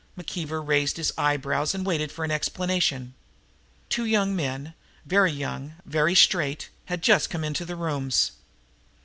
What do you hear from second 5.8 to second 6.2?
very